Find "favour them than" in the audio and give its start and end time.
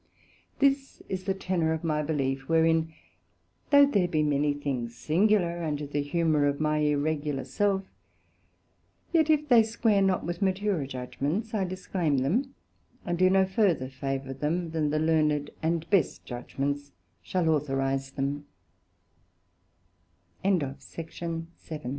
13.89-14.89